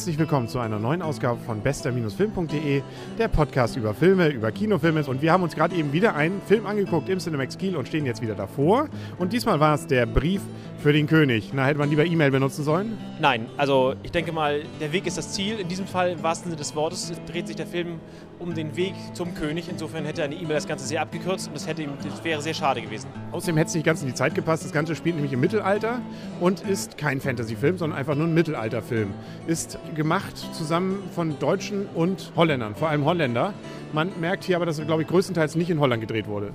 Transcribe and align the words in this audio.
Herzlich 0.00 0.18
willkommen 0.18 0.48
zu 0.48 0.58
einer 0.58 0.78
neuen 0.78 1.02
Ausgabe 1.02 1.38
von 1.40 1.60
bester-film.de, 1.60 2.80
der 3.18 3.28
Podcast 3.28 3.76
über 3.76 3.92
Filme, 3.92 4.28
über 4.28 4.50
Kinofilme. 4.50 5.04
Und 5.04 5.20
wir 5.20 5.30
haben 5.30 5.42
uns 5.42 5.54
gerade 5.54 5.76
eben 5.76 5.92
wieder 5.92 6.14
einen 6.14 6.40
Film 6.40 6.64
angeguckt 6.64 7.10
im 7.10 7.18
Cinemax 7.18 7.58
Kiel 7.58 7.76
und 7.76 7.86
stehen 7.86 8.06
jetzt 8.06 8.22
wieder 8.22 8.34
davor. 8.34 8.88
Und 9.18 9.34
diesmal 9.34 9.60
war 9.60 9.74
es 9.74 9.86
der 9.86 10.06
Brief 10.06 10.40
für 10.78 10.94
den 10.94 11.06
König. 11.06 11.50
Na, 11.52 11.66
hätte 11.66 11.78
man 11.78 11.90
lieber 11.90 12.06
E-Mail 12.06 12.30
benutzen 12.30 12.64
sollen? 12.64 12.96
Nein, 13.20 13.44
also 13.58 13.94
ich 14.02 14.10
denke 14.10 14.32
mal, 14.32 14.62
der 14.80 14.90
Weg 14.90 15.06
ist 15.06 15.18
das 15.18 15.32
Ziel. 15.32 15.60
In 15.60 15.68
diesem 15.68 15.86
Fall, 15.86 16.12
im 16.12 16.22
wahrsten 16.22 16.50
Sinne 16.50 16.58
des 16.58 16.74
Wortes, 16.74 17.12
dreht 17.30 17.46
sich 17.46 17.56
der 17.56 17.66
Film 17.66 18.00
um 18.38 18.54
den 18.54 18.74
Weg 18.76 18.94
zum 19.12 19.34
König. 19.34 19.68
Insofern 19.68 20.06
hätte 20.06 20.22
eine 20.22 20.34
E-Mail 20.34 20.54
das 20.54 20.66
Ganze 20.66 20.86
sehr 20.86 21.02
abgekürzt 21.02 21.48
und 21.48 21.54
das, 21.54 21.66
hätte 21.66 21.82
ihm, 21.82 21.90
das 22.02 22.24
wäre 22.24 22.40
sehr 22.40 22.54
schade 22.54 22.80
gewesen. 22.80 23.08
Außerdem 23.32 23.58
hätte 23.58 23.68
es 23.68 23.74
nicht 23.74 23.84
ganz 23.84 24.00
in 24.00 24.08
die 24.08 24.14
Zeit 24.14 24.34
gepasst. 24.34 24.64
Das 24.64 24.72
Ganze 24.72 24.96
spielt 24.96 25.16
nämlich 25.16 25.34
im 25.34 25.40
Mittelalter 25.40 26.00
und 26.40 26.62
ist 26.62 26.96
kein 26.96 27.20
Fantasy-Film, 27.20 27.76
sondern 27.76 27.98
einfach 27.98 28.14
nur 28.14 28.26
ein 28.26 28.32
Mittelalter-Film. 28.34 29.12
Ist 29.46 29.78
gemacht 29.94 30.36
zusammen 30.52 31.02
von 31.14 31.38
Deutschen 31.38 31.86
und 31.94 32.32
Holländern, 32.36 32.74
vor 32.74 32.88
allem 32.88 33.04
Holländer. 33.04 33.54
Man 33.92 34.12
merkt 34.20 34.44
hier 34.44 34.56
aber, 34.56 34.66
dass 34.66 34.78
er, 34.78 34.84
glaube 34.84 35.02
ich, 35.02 35.08
größtenteils 35.08 35.56
nicht 35.56 35.70
in 35.70 35.80
Holland 35.80 36.00
gedreht 36.00 36.26
wurde. 36.26 36.52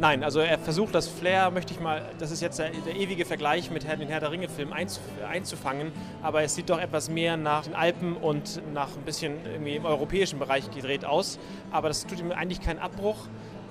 Nein, 0.00 0.22
also 0.22 0.38
er 0.38 0.58
versucht 0.58 0.94
das 0.94 1.08
Flair, 1.08 1.50
möchte 1.50 1.74
ich 1.74 1.80
mal, 1.80 2.02
das 2.20 2.30
ist 2.30 2.40
jetzt 2.40 2.60
der, 2.60 2.70
der 2.70 2.94
ewige 2.94 3.24
Vergleich 3.24 3.72
mit 3.72 3.82
den 3.82 4.08
Herr 4.08 4.20
der 4.20 4.30
Ringe-Filmen 4.30 4.72
einzuf 4.72 5.02
einzufangen, 5.28 5.90
aber 6.22 6.42
es 6.42 6.54
sieht 6.54 6.70
doch 6.70 6.78
etwas 6.78 7.10
mehr 7.10 7.36
nach 7.36 7.64
den 7.64 7.74
Alpen 7.74 8.16
und 8.16 8.62
nach 8.72 8.96
ein 8.96 9.02
bisschen 9.04 9.34
irgendwie 9.44 9.74
im 9.74 9.84
europäischen 9.84 10.38
Bereich 10.38 10.70
gedreht 10.70 11.04
aus. 11.04 11.40
Aber 11.72 11.88
das 11.88 12.06
tut 12.06 12.20
ihm 12.20 12.30
eigentlich 12.30 12.60
keinen 12.60 12.78
Abbruch. 12.78 13.26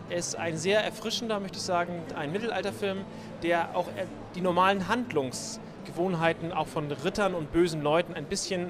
Er 0.09 0.17
ist 0.17 0.37
ein 0.37 0.57
sehr 0.57 0.83
erfrischender, 0.83 1.39
möchte 1.39 1.59
ich 1.59 1.63
sagen, 1.63 2.01
ein 2.13 2.33
Mittelalterfilm, 2.33 2.99
der 3.41 3.73
auch 3.73 3.87
äh, 3.87 4.05
die 4.35 4.41
normalen 4.41 4.89
Handlungs- 4.89 5.61
Gewohnheiten 5.87 6.51
auch 6.51 6.67
von 6.67 6.91
Rittern 6.91 7.33
und 7.33 7.51
bösen 7.51 7.81
Leuten 7.81 8.13
ein 8.13 8.25
bisschen 8.25 8.69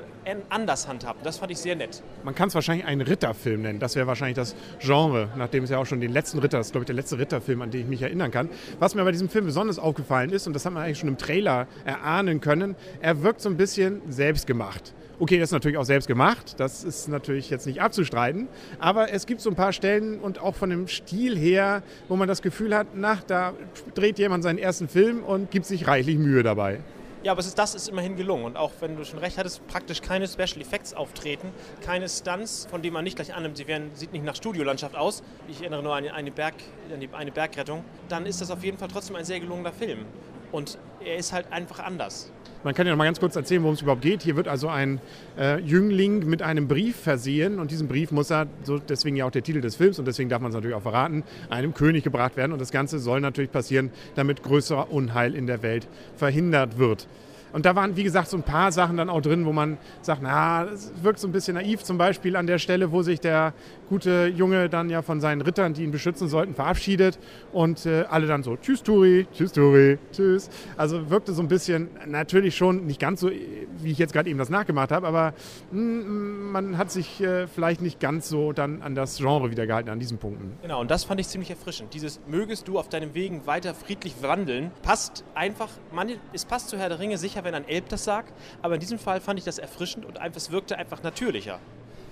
anders 0.49 0.87
handhaben. 0.87 1.19
Das 1.23 1.37
fand 1.37 1.51
ich 1.51 1.57
sehr 1.57 1.75
nett. 1.75 2.01
Man 2.23 2.35
kann 2.35 2.47
es 2.47 2.55
wahrscheinlich 2.55 2.85
einen 2.85 3.01
Ritterfilm 3.01 3.61
nennen. 3.61 3.79
Das 3.79 3.95
wäre 3.95 4.07
wahrscheinlich 4.07 4.35
das 4.35 4.55
Genre, 4.79 5.29
nachdem 5.35 5.63
es 5.63 5.69
ja 5.69 5.77
auch 5.77 5.85
schon 5.85 5.99
den 5.99 6.13
letzten 6.13 6.39
Ritter, 6.39 6.57
das 6.57 6.67
ist 6.67 6.71
glaube 6.71 6.83
ich 6.83 6.87
der 6.87 6.95
letzte 6.95 7.17
Ritterfilm, 7.17 7.61
an 7.61 7.71
den 7.71 7.81
ich 7.81 7.87
mich 7.87 8.01
erinnern 8.01 8.31
kann. 8.31 8.49
Was 8.79 8.95
mir 8.95 9.03
bei 9.03 9.11
diesem 9.11 9.29
Film 9.29 9.45
besonders 9.45 9.79
aufgefallen 9.79 10.29
ist, 10.29 10.47
und 10.47 10.53
das 10.53 10.65
hat 10.65 10.73
man 10.73 10.83
eigentlich 10.83 10.99
schon 10.99 11.09
im 11.09 11.17
Trailer 11.17 11.67
erahnen 11.83 12.39
können, 12.39 12.75
er 13.01 13.23
wirkt 13.23 13.41
so 13.41 13.49
ein 13.49 13.57
bisschen 13.57 14.01
selbstgemacht. 14.07 14.93
Okay, 15.19 15.39
das 15.39 15.49
ist 15.49 15.53
natürlich 15.53 15.79
auch 15.79 15.83
selbst 15.83 16.07
gemacht, 16.07 16.59
das 16.59 16.83
ist 16.83 17.07
natürlich 17.07 17.49
jetzt 17.49 17.65
nicht 17.65 17.81
abzustreiten, 17.81 18.47
aber 18.77 19.11
es 19.11 19.25
gibt 19.25 19.41
so 19.41 19.49
ein 19.49 19.55
paar 19.55 19.73
Stellen 19.73 20.19
und 20.19 20.39
auch 20.39 20.53
von 20.53 20.69
dem 20.69 20.87
Stil 20.87 21.35
her, 21.35 21.81
wo 22.07 22.15
man 22.15 22.27
das 22.27 22.43
Gefühl 22.43 22.75
hat, 22.75 22.85
na, 22.93 23.17
da 23.25 23.53
dreht 23.95 24.19
jemand 24.19 24.43
seinen 24.43 24.59
ersten 24.59 24.87
Film 24.87 25.23
und 25.23 25.49
gibt 25.49 25.65
sich 25.65 25.87
reichlich 25.87 26.19
Mühe 26.19 26.43
dabei. 26.43 26.81
Ja, 27.27 27.33
aber 27.33 27.41
ist, 27.41 27.59
das 27.59 27.75
ist 27.75 27.89
immerhin 27.89 28.15
gelungen. 28.15 28.45
Und 28.45 28.55
auch 28.55 28.71
wenn 28.79 28.95
du 28.95 29.03
schon 29.03 29.19
recht 29.19 29.37
hattest, 29.37 29.67
praktisch 29.67 29.99
keine 29.99 30.29
Special 30.29 30.61
Effects 30.61 30.93
auftreten, 30.93 31.49
keine 31.81 32.07
Stunts, 32.07 32.67
von 32.71 32.81
denen 32.81 32.93
man 32.93 33.03
nicht 33.03 33.17
gleich 33.17 33.33
annimmt, 33.33 33.57
sie 33.57 33.67
werden, 33.67 33.91
sieht 33.95 34.13
nicht 34.13 34.23
nach 34.23 34.37
Studiolandschaft 34.37 34.95
aus. 34.95 35.23
Ich 35.49 35.59
erinnere 35.59 35.83
nur 35.83 35.93
an 35.93 36.07
eine, 36.07 36.31
Berg, 36.31 36.53
an 36.89 37.05
eine 37.13 37.31
Bergrettung. 37.33 37.83
Dann 38.07 38.25
ist 38.25 38.39
das 38.39 38.49
auf 38.49 38.63
jeden 38.63 38.77
Fall 38.77 38.87
trotzdem 38.87 39.17
ein 39.17 39.25
sehr 39.25 39.41
gelungener 39.41 39.73
Film. 39.73 40.05
Und 40.51 40.77
er 41.03 41.17
ist 41.17 41.33
halt 41.33 41.51
einfach 41.51 41.79
anders. 41.79 42.31
Man 42.63 42.73
kann 42.73 42.87
ja 42.87 42.91
noch 42.91 42.97
mal 42.97 43.05
ganz 43.05 43.19
kurz 43.19 43.35
erzählen, 43.35 43.61
worum 43.61 43.75
es 43.75 43.81
überhaupt 43.81 44.01
geht. 44.01 44.23
Hier 44.23 44.35
wird 44.35 44.47
also 44.47 44.67
ein 44.67 44.99
äh, 45.37 45.59
Jüngling 45.61 46.27
mit 46.27 46.41
einem 46.41 46.67
Brief 46.67 46.95
versehen 46.95 47.59
und 47.59 47.71
diesen 47.71 47.87
Brief 47.87 48.11
muss 48.11 48.31
er, 48.31 48.47
so 48.63 48.79
deswegen 48.79 49.15
ja 49.15 49.25
auch 49.25 49.31
der 49.31 49.43
Titel 49.43 49.61
des 49.61 49.75
Films 49.75 49.99
und 49.99 50.05
deswegen 50.05 50.29
darf 50.29 50.41
man 50.41 50.49
es 50.49 50.55
natürlich 50.55 50.75
auch 50.75 50.81
verraten, 50.81 51.23
einem 51.49 51.73
König 51.73 52.03
gebracht 52.03 52.35
werden. 52.35 52.51
Und 52.51 52.59
das 52.59 52.71
Ganze 52.71 52.99
soll 52.99 53.21
natürlich 53.21 53.51
passieren, 53.51 53.91
damit 54.15 54.43
größerer 54.43 54.91
Unheil 54.91 55.35
in 55.35 55.47
der 55.47 55.61
Welt 55.61 55.87
verhindert 56.15 56.77
wird. 56.77 57.07
Und 57.53 57.65
da 57.65 57.75
waren, 57.75 57.95
wie 57.95 58.03
gesagt, 58.03 58.29
so 58.29 58.37
ein 58.37 58.43
paar 58.43 58.71
Sachen 58.71 58.97
dann 58.97 59.09
auch 59.09 59.21
drin, 59.21 59.45
wo 59.45 59.53
man 59.53 59.77
sagt, 60.01 60.21
na, 60.21 60.65
das 60.65 60.91
wirkt 61.01 61.19
so 61.19 61.27
ein 61.27 61.31
bisschen 61.31 61.55
naiv. 61.55 61.83
Zum 61.83 61.97
Beispiel 61.97 62.35
an 62.35 62.47
der 62.47 62.59
Stelle, 62.59 62.91
wo 62.91 63.01
sich 63.01 63.19
der 63.19 63.53
gute 63.89 64.27
Junge 64.27 64.69
dann 64.69 64.89
ja 64.89 65.01
von 65.01 65.21
seinen 65.21 65.41
Rittern, 65.41 65.73
die 65.73 65.83
ihn 65.83 65.91
beschützen 65.91 66.27
sollten, 66.27 66.53
verabschiedet. 66.53 67.19
Und 67.51 67.85
äh, 67.85 68.05
alle 68.09 68.27
dann 68.27 68.43
so, 68.43 68.57
tschüss 68.57 68.83
Turi, 68.83 69.27
tschüss 69.33 69.51
Turi, 69.51 69.97
tschüss. 70.11 70.49
Also 70.75 71.09
wirkte 71.09 71.33
so 71.33 71.41
ein 71.41 71.47
bisschen, 71.47 71.89
natürlich 72.05 72.55
schon 72.55 72.85
nicht 72.85 72.99
ganz 72.99 73.21
so, 73.21 73.29
wie 73.29 73.91
ich 73.91 73.97
jetzt 73.97 74.13
gerade 74.13 74.29
eben 74.29 74.39
das 74.39 74.49
nachgemacht 74.49 74.91
habe, 74.91 75.07
aber 75.07 75.33
mh, 75.71 76.03
hm, 76.03 76.51
man 76.51 76.77
hat 76.77 76.91
sich 76.91 77.21
äh, 77.21 77.47
vielleicht 77.47 77.81
nicht 77.81 77.99
ganz 77.99 78.29
so 78.29 78.53
dann 78.53 78.81
an 78.81 78.95
das 78.95 79.17
Genre 79.17 79.51
wieder 79.51 79.67
gehalten, 79.67 79.89
an 79.89 79.99
diesen 79.99 80.17
Punkten. 80.17 80.57
Genau, 80.61 80.81
und 80.81 80.91
das 80.91 81.03
fand 81.03 81.19
ich 81.19 81.27
ziemlich 81.27 81.49
erfrischend. 81.49 81.93
Dieses 81.93 82.19
mögest 82.27 82.67
du 82.67 82.77
auf 82.79 82.89
deinem 82.89 83.13
Wegen 83.13 83.45
weiter 83.47 83.73
friedlich 83.73 84.15
wandeln, 84.21 84.71
passt 84.81 85.23
einfach, 85.35 85.69
man, 85.91 86.09
es 86.33 86.45
passt 86.45 86.69
zu 86.69 86.77
Herr 86.77 86.89
der 86.89 86.99
Ringe 86.99 87.17
sicher 87.17 87.36
sicher, 87.37 87.43
wenn 87.45 87.55
ein 87.55 87.67
Elb 87.67 87.89
das 87.89 88.03
sagt, 88.03 88.33
aber 88.61 88.75
in 88.75 88.79
diesem 88.79 88.99
Fall 88.99 89.21
fand 89.21 89.39
ich 89.39 89.45
das 89.45 89.59
erfrischend 89.59 90.05
und 90.05 90.19
es 90.35 90.51
wirkte 90.51 90.77
einfach 90.77 91.03
natürlicher. 91.03 91.59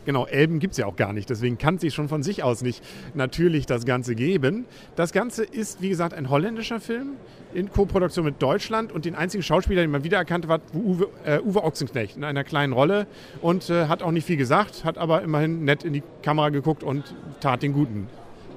Genau, 0.05 0.27
Elben 0.27 0.59
gibt 0.59 0.73
es 0.73 0.77
ja 0.77 0.85
auch 0.85 0.95
gar 0.95 1.13
nicht, 1.13 1.31
deswegen 1.31 1.57
kann 1.57 1.79
sich 1.79 1.95
schon 1.95 2.09
von 2.09 2.21
sich 2.21 2.43
aus 2.43 2.61
nicht 2.61 2.83
natürlich 3.15 3.65
das 3.65 3.85
Ganze 3.85 4.13
geben. 4.13 4.65
Das 4.95 5.13
Ganze 5.13 5.43
ist, 5.43 5.81
wie 5.81 5.89
gesagt, 5.89 6.13
ein 6.13 6.29
holländischer 6.29 6.79
Film 6.79 7.13
in 7.55 7.71
Koproduktion 7.71 8.23
mit 8.23 8.39
Deutschland 8.39 8.91
und 8.91 9.05
den 9.05 9.15
einzigen 9.15 9.41
Schauspieler, 9.41 9.81
den 9.81 9.89
man 9.89 10.03
wiedererkannt 10.03 10.47
hat, 10.47 10.61
war 10.75 10.79
Uwe, 10.79 11.07
äh, 11.25 11.39
Uwe 11.39 11.63
Ochsenknecht 11.63 12.17
in 12.17 12.23
einer 12.23 12.43
kleinen 12.43 12.73
Rolle 12.73 13.07
und 13.41 13.71
äh, 13.71 13.87
hat 13.87 14.03
auch 14.03 14.11
nicht 14.11 14.27
viel 14.27 14.37
gesagt, 14.37 14.85
hat 14.85 14.99
aber 14.99 15.23
immerhin 15.23 15.63
nett 15.65 15.83
in 15.83 15.93
die 15.93 16.03
Kamera 16.21 16.49
geguckt 16.49 16.83
und 16.83 17.15
tat 17.39 17.63
den 17.63 17.73
Guten. 17.73 18.07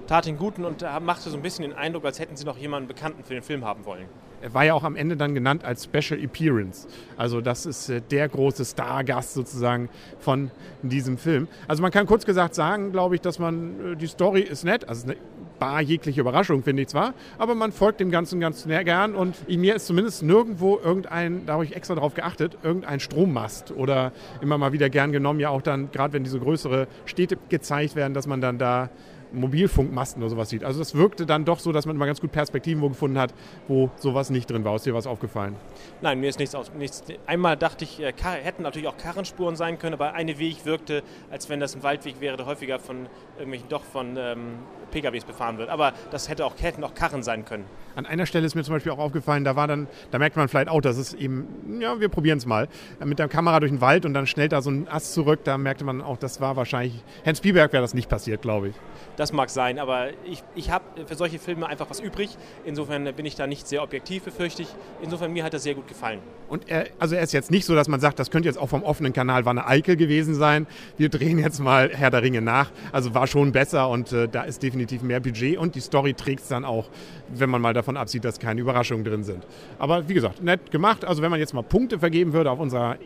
Tat 0.08 0.24
den 0.24 0.38
Guten 0.38 0.64
und 0.64 0.82
äh, 0.82 1.00
machte 1.00 1.28
so 1.28 1.36
ein 1.36 1.42
bisschen 1.42 1.64
den 1.64 1.74
Eindruck, 1.74 2.06
als 2.06 2.18
hätten 2.18 2.34
sie 2.34 2.46
noch 2.46 2.56
jemanden 2.56 2.88
Bekannten 2.88 3.22
für 3.24 3.34
den 3.34 3.42
Film 3.42 3.66
haben 3.66 3.84
wollen. 3.84 4.06
Er 4.40 4.54
war 4.54 4.64
ja 4.64 4.72
auch 4.72 4.84
am 4.84 4.96
Ende 4.96 5.18
dann 5.18 5.34
genannt 5.34 5.64
als 5.64 5.84
Special 5.84 6.18
Appearance. 6.18 6.88
Also 7.18 7.42
das 7.42 7.66
ist 7.66 7.90
äh, 7.90 8.00
der 8.00 8.26
große 8.28 8.64
Stargast 8.64 9.34
sozusagen 9.34 9.90
von 10.18 10.50
diesem 10.82 11.18
Film. 11.18 11.46
Also 11.66 11.82
man 11.82 11.90
kann 11.90 12.06
kurz 12.06 12.24
gesagt 12.24 12.54
sagen, 12.54 12.90
glaube 12.90 13.16
ich, 13.16 13.20
dass 13.20 13.38
man, 13.38 13.92
äh, 13.92 13.96
die 13.96 14.06
Story 14.06 14.40
ist 14.40 14.64
nett, 14.64 14.88
also 14.88 15.08
eine 15.08 15.16
bar 15.58 15.82
jegliche 15.82 16.22
Überraschung, 16.22 16.62
finde 16.62 16.82
ich 16.82 16.88
zwar, 16.88 17.12
aber 17.36 17.54
man 17.54 17.72
folgt 17.72 18.00
dem 18.00 18.10
Ganzen 18.10 18.40
ganz 18.40 18.64
gern 18.66 19.14
und 19.14 19.48
mir 19.48 19.74
ist 19.74 19.88
zumindest 19.88 20.22
nirgendwo 20.22 20.78
irgendein, 20.78 21.44
da 21.46 21.54
habe 21.54 21.64
ich 21.64 21.76
extra 21.76 21.96
darauf 21.96 22.14
geachtet, 22.14 22.56
irgendein 22.62 23.00
Strommast 23.00 23.72
oder 23.72 24.12
immer 24.40 24.56
mal 24.56 24.72
wieder 24.72 24.88
gern 24.88 25.12
genommen, 25.12 25.40
ja 25.40 25.50
auch 25.50 25.62
dann, 25.62 25.90
gerade 25.90 26.12
wenn 26.14 26.24
diese 26.24 26.38
größere 26.38 26.86
Städte 27.04 27.36
gezeigt 27.48 27.96
werden, 27.96 28.14
dass 28.14 28.26
man 28.26 28.40
dann 28.40 28.58
da 28.58 28.88
Mobilfunkmasten 29.32 30.22
oder 30.22 30.30
sowas 30.30 30.50
sieht. 30.50 30.64
Also 30.64 30.78
das 30.78 30.94
wirkte 30.94 31.26
dann 31.26 31.44
doch 31.44 31.60
so, 31.60 31.72
dass 31.72 31.86
man 31.86 31.96
immer 31.96 32.06
ganz 32.06 32.20
gut 32.20 32.32
Perspektiven 32.32 32.82
wo 32.82 32.88
gefunden 32.88 33.18
hat, 33.18 33.34
wo 33.66 33.90
sowas 33.96 34.30
nicht 34.30 34.50
drin 34.50 34.64
war. 34.64 34.76
Ist 34.76 34.86
dir 34.86 34.94
was 34.94 35.06
aufgefallen? 35.06 35.56
Nein, 36.00 36.20
mir 36.20 36.28
ist 36.28 36.38
nichts 36.38 36.54
aus. 36.54 36.72
Nichts. 36.74 37.04
Einmal 37.26 37.56
dachte 37.56 37.84
ich, 37.84 38.00
äh, 38.00 38.12
hätten 38.42 38.62
natürlich 38.62 38.88
auch 38.88 38.96
Karrenspuren 38.96 39.56
sein 39.56 39.78
können, 39.78 39.94
aber 39.94 40.14
eine 40.14 40.38
Weg 40.38 40.64
wirkte, 40.64 41.02
als 41.30 41.48
wenn 41.48 41.60
das 41.60 41.74
ein 41.74 41.82
Waldweg 41.82 42.20
wäre, 42.20 42.36
der 42.36 42.46
häufiger 42.46 42.78
von 42.78 43.06
irgendwelchen 43.36 43.68
doch 43.68 43.84
von 43.84 44.16
ähm, 44.16 44.58
PKWs 44.90 45.24
befahren 45.24 45.58
wird. 45.58 45.68
Aber 45.68 45.92
das 46.10 46.28
hätte 46.28 46.44
auch, 46.44 46.54
hätten 46.60 46.84
auch 46.84 46.94
Karren 46.94 47.22
sein 47.22 47.44
können. 47.44 47.64
An 47.94 48.06
einer 48.06 48.26
Stelle 48.26 48.46
ist 48.46 48.54
mir 48.54 48.62
zum 48.62 48.74
Beispiel 48.74 48.92
auch 48.92 48.98
aufgefallen, 48.98 49.44
da 49.44 49.56
war 49.56 49.66
dann, 49.66 49.88
da 50.10 50.18
merkt 50.18 50.36
man 50.36 50.48
vielleicht 50.48 50.68
auch, 50.68 50.80
dass 50.80 50.96
es 50.96 51.14
eben, 51.14 51.80
ja, 51.80 52.00
wir 52.00 52.08
probieren 52.08 52.38
es 52.38 52.46
mal, 52.46 52.68
mit 53.04 53.18
der 53.18 53.28
Kamera 53.28 53.60
durch 53.60 53.72
den 53.72 53.80
Wald 53.80 54.06
und 54.06 54.14
dann 54.14 54.26
schnellt 54.26 54.52
da 54.52 54.62
so 54.62 54.70
ein 54.70 54.88
Ast 54.88 55.14
zurück, 55.14 55.40
da 55.44 55.58
merkte 55.58 55.84
man 55.84 56.00
auch, 56.00 56.16
das 56.16 56.40
war 56.40 56.56
wahrscheinlich, 56.56 57.02
Hans 57.26 57.38
Spielberg 57.38 57.72
wäre 57.72 57.82
das 57.82 57.94
nicht 57.94 58.08
passiert, 58.08 58.42
glaube 58.42 58.68
ich. 58.68 58.74
Das 59.18 59.32
mag 59.32 59.50
sein, 59.50 59.80
aber 59.80 60.10
ich, 60.24 60.44
ich 60.54 60.70
habe 60.70 60.84
für 61.06 61.16
solche 61.16 61.40
Filme 61.40 61.66
einfach 61.66 61.90
was 61.90 61.98
übrig. 61.98 62.36
Insofern 62.64 63.02
bin 63.16 63.26
ich 63.26 63.34
da 63.34 63.48
nicht 63.48 63.66
sehr 63.66 63.82
objektiv, 63.82 64.22
befürchte 64.22 64.62
ich. 64.62 64.68
Insofern 65.02 65.32
mir 65.32 65.42
hat 65.42 65.52
das 65.52 65.64
sehr 65.64 65.74
gut 65.74 65.88
gefallen. 65.88 66.20
Und 66.48 66.68
er, 66.70 66.86
also 67.00 67.16
er 67.16 67.22
ist 67.22 67.32
jetzt 67.32 67.50
nicht 67.50 67.66
so, 67.66 67.74
dass 67.74 67.88
man 67.88 67.98
sagt, 67.98 68.20
das 68.20 68.30
könnte 68.30 68.48
jetzt 68.48 68.58
auch 68.58 68.68
vom 68.68 68.84
offenen 68.84 69.12
Kanal 69.12 69.44
Wanne 69.44 69.66
Eickel 69.66 69.96
gewesen 69.96 70.36
sein. 70.36 70.68
Wir 70.98 71.08
drehen 71.08 71.40
jetzt 71.40 71.58
mal 71.58 71.90
Herr 71.92 72.12
der 72.12 72.22
Ringe 72.22 72.40
nach. 72.42 72.70
Also 72.92 73.12
war 73.12 73.26
schon 73.26 73.50
besser 73.50 73.88
und 73.88 74.12
äh, 74.12 74.28
da 74.28 74.42
ist 74.42 74.62
definitiv 74.62 75.02
mehr 75.02 75.18
Budget 75.18 75.58
und 75.58 75.74
die 75.74 75.80
Story 75.80 76.14
trägt 76.14 76.42
es 76.42 76.48
dann 76.48 76.64
auch, 76.64 76.88
wenn 77.28 77.50
man 77.50 77.60
mal 77.60 77.74
davon 77.74 77.96
absieht, 77.96 78.24
dass 78.24 78.38
keine 78.38 78.60
Überraschungen 78.60 79.04
drin 79.04 79.24
sind. 79.24 79.44
Aber 79.80 80.08
wie 80.08 80.14
gesagt, 80.14 80.44
nett 80.44 80.70
gemacht. 80.70 81.04
Also 81.04 81.22
wenn 81.22 81.30
man 81.32 81.40
jetzt 81.40 81.54
mal 81.54 81.62
Punkte 81.62 81.98
vergeben 81.98 82.34
würde 82.34 82.52
auf 82.52 82.60
unserer 82.60 82.98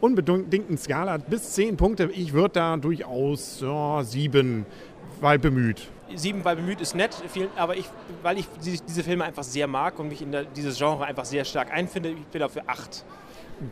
unbedingten 0.00 0.76
Skala 0.78 1.18
bis 1.18 1.52
zehn 1.52 1.76
Punkte, 1.76 2.10
ich 2.12 2.32
würde 2.32 2.54
da 2.54 2.76
durchaus 2.76 3.60
ja, 3.60 4.02
sieben 4.02 4.66
weil 5.20 5.38
bemüht. 5.38 5.88
Sieben, 6.14 6.44
weil 6.44 6.56
bemüht 6.56 6.80
ist 6.80 6.94
nett, 6.94 7.16
aber 7.56 7.76
ich, 7.76 7.86
weil 8.22 8.38
ich 8.38 8.46
diese 8.62 9.02
Filme 9.02 9.24
einfach 9.24 9.42
sehr 9.42 9.66
mag 9.66 9.98
und 9.98 10.08
mich 10.08 10.22
in 10.22 10.34
dieses 10.54 10.78
Genre 10.78 11.04
einfach 11.04 11.24
sehr 11.24 11.44
stark 11.44 11.72
einfinde, 11.72 12.10
ich 12.10 12.26
bin 12.26 12.40
dafür 12.40 12.62
acht. 12.66 13.04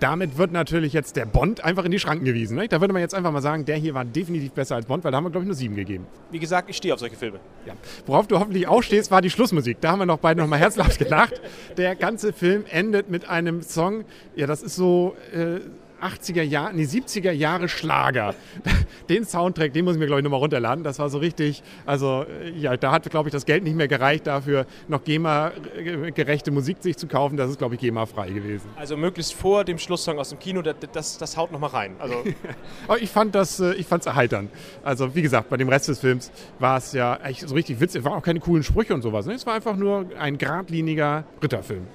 Damit 0.01 0.39
wird 0.39 0.51
natürlich 0.51 0.95
jetzt 0.95 1.15
der 1.15 1.27
Bond 1.27 1.63
einfach 1.63 1.85
in 1.85 1.91
die 1.91 1.99
Schranken 1.99 2.25
gewiesen. 2.25 2.57
Ne? 2.57 2.69
Da 2.69 2.81
würde 2.81 2.95
man 2.95 3.03
jetzt 3.03 3.15
einfach 3.15 3.31
mal 3.31 3.43
sagen, 3.43 3.67
der 3.67 3.77
hier 3.77 3.93
war 3.93 4.07
definitiv 4.07 4.53
besser 4.53 4.77
als 4.77 4.87
Bond, 4.87 5.05
weil 5.05 5.13
da 5.13 5.19
haben 5.19 5.25
wir, 5.25 5.31
glaube 5.31 5.45
ich, 5.45 5.49
nur 5.49 5.55
sieben 5.55 5.77
gegeben. 5.77 6.07
Wie 6.31 6.39
gesagt, 6.39 6.71
ich 6.71 6.77
stehe 6.79 6.95
auf 6.95 7.01
solche 7.01 7.17
Filme. 7.17 7.39
Ja. 7.67 7.75
Worauf 8.07 8.27
du 8.27 8.39
hoffentlich 8.39 8.67
auch 8.67 8.83
stehst, 8.83 9.11
war 9.11 9.21
die 9.21 9.29
Schlussmusik. 9.29 9.83
Da 9.83 9.91
haben 9.91 9.99
wir 9.99 10.07
noch 10.07 10.19
beide 10.19 10.41
nochmal 10.41 10.59
herzhaft 10.59 10.99
gelacht. 11.01 11.39
Der 11.77 11.97
ganze 11.97 12.33
Film 12.33 12.65
endet 12.71 13.11
mit 13.11 13.29
einem 13.29 13.61
Song, 13.61 14.07
ja, 14.35 14.47
das 14.47 14.63
ist 14.63 14.75
so. 14.75 15.17
Äh, 15.35 15.61
80er 16.05 16.43
Jahre, 16.43 16.75
nee, 16.75 16.85
70er 16.85 17.33
Jahre 17.33 17.69
Schlager. 17.69 18.35
Den 19.09 19.25
Soundtrack, 19.25 19.73
den 19.73 19.85
muss 19.85 19.95
ich 19.95 20.01
mir, 20.01 20.07
glaube 20.07 20.21
ich, 20.21 20.25
nochmal 20.25 20.41
runterladen. 20.41 20.85
Das 20.85 20.99
war 20.99 21.09
so 21.09 21.19
richtig, 21.19 21.63
also 21.87 22.25
äh, 22.43 22.51
ja, 22.51 22.77
da 22.77 22.93
hat, 22.93 23.09
glaube 23.11 23.29
ich, 23.29 23.33
das 23.33 23.47
Geld 23.47 23.65
nicht 23.65 23.77
mehr 23.77 23.89
gereicht 23.89 24.27
dafür, 24.27 24.67
noch 24.89 25.05
GEMA-gerechte 25.05 26.51
Musik 26.51 26.79
sich 26.81 26.97
zu 26.97 27.07
kaufen. 27.07 27.37
Das 27.37 27.51
ist, 27.51 27.59
glaube 27.59 27.75
ich, 27.75 27.81
GEMA-frei 27.81 28.31
gewesen. 28.31 28.69
Also 28.77 28.97
möglichst 28.97 29.35
vor 29.35 29.65
dem 29.65 29.79
Schlusssong 29.79 30.19
aus 30.19 30.31
dem 30.31 30.39
Kino, 30.39 30.63
das, 30.63 30.77
das, 30.93 31.19
das 31.19 31.37
haut 31.37 31.53
nochmal 31.53 31.71
rein. 31.71 31.97
Also 31.99 32.15
ich 33.01 33.11
fand 33.11 33.35
das, 33.35 33.61
äh, 33.61 33.75
ich 33.75 33.87
fand 33.87 34.03
es 34.03 34.07
erheiternd. 34.07 34.51
Also 34.83 35.15
wie 35.15 35.23
gesagt, 35.23 35.49
bei 35.49 35.57
dem 35.57 35.69
Rest 35.69 35.89
des 35.89 35.99
Films 35.99 36.31
war 36.59 36.79
es 36.79 36.93
ja 36.93 37.17
echt 37.17 37.49
so 37.49 37.55
richtig 37.55 37.81
witzig. 37.81 38.01
Es 38.01 38.05
waren 38.05 38.19
auch 38.19 38.23
keine 38.23 38.41
coolen 38.41 38.63
Sprüche 38.63 38.95
und 38.95 39.03
sowas. 39.03 39.27
Ne? 39.27 39.35
Es 39.35 39.47
war 39.47 39.55
einfach 39.55 39.77
nur 39.77 40.07
ein 40.19 40.39
geradliniger 40.39 41.25
Ritterfilm. 41.43 41.87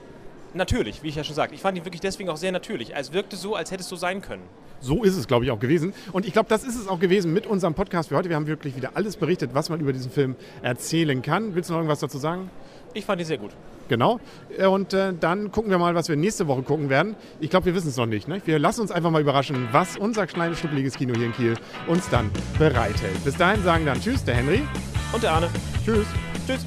Natürlich, 0.53 1.03
wie 1.03 1.07
ich 1.09 1.15
ja 1.15 1.23
schon 1.23 1.35
sagte. 1.35 1.55
Ich 1.55 1.61
fand 1.61 1.77
ihn 1.77 1.85
wirklich 1.85 2.01
deswegen 2.01 2.29
auch 2.29 2.37
sehr 2.37 2.51
natürlich. 2.51 2.95
Es 2.95 3.13
wirkte 3.13 3.35
so, 3.35 3.55
als 3.55 3.71
hätte 3.71 3.81
es 3.81 3.89
so 3.89 3.95
sein 3.95 4.21
können. 4.21 4.43
So 4.81 5.03
ist 5.03 5.17
es, 5.17 5.27
glaube 5.27 5.45
ich, 5.45 5.51
auch 5.51 5.59
gewesen. 5.59 5.93
Und 6.13 6.25
ich 6.25 6.33
glaube, 6.33 6.47
das 6.49 6.63
ist 6.63 6.75
es 6.75 6.87
auch 6.87 6.99
gewesen 6.99 7.33
mit 7.33 7.45
unserem 7.45 7.73
Podcast 7.73 8.09
für 8.09 8.15
heute. 8.15 8.29
Wir 8.29 8.35
haben 8.35 8.47
wirklich 8.47 8.75
wieder 8.75 8.91
alles 8.95 9.17
berichtet, 9.17 9.51
was 9.53 9.69
man 9.69 9.79
über 9.79 9.91
diesen 9.93 10.11
Film 10.11 10.35
erzählen 10.61 11.21
kann. 11.21 11.55
Willst 11.55 11.69
du 11.69 11.73
noch 11.73 11.79
irgendwas 11.79 11.99
dazu 11.99 12.17
sagen? 12.17 12.49
Ich 12.93 13.05
fand 13.05 13.21
ihn 13.21 13.27
sehr 13.27 13.37
gut. 13.37 13.51
Genau. 13.87 14.19
Äh, 14.57 14.65
Und 14.67 14.93
äh, 14.93 15.13
dann 15.19 15.51
gucken 15.51 15.69
wir 15.69 15.77
mal, 15.77 15.95
was 15.95 16.07
wir 16.09 16.15
nächste 16.15 16.47
Woche 16.47 16.61
gucken 16.63 16.89
werden. 16.89 17.15
Ich 17.39 17.49
glaube, 17.49 17.65
wir 17.67 17.75
wissen 17.75 17.89
es 17.89 17.97
noch 17.97 18.05
nicht. 18.05 18.27
Ne? 18.27 18.41
Wir 18.45 18.57
lassen 18.59 18.81
uns 18.81 18.91
einfach 18.91 19.11
mal 19.11 19.21
überraschen, 19.21 19.67
was 19.71 19.97
unser 19.97 20.27
kleines 20.27 20.59
schnuppeliges 20.59 20.95
Kino 20.95 21.13
hier 21.15 21.25
in 21.25 21.33
Kiel 21.33 21.55
uns 21.87 22.09
dann 22.09 22.31
bereithält. 22.57 23.23
Bis 23.23 23.35
dahin 23.35 23.63
sagen 23.63 23.85
dann 23.85 23.99
Tschüss, 23.99 24.23
der 24.23 24.35
Henry. 24.35 24.61
Und 25.11 25.23
der 25.23 25.31
Arne. 25.33 25.49
Tschüss. 25.85 26.05
Tschüss. 26.47 26.65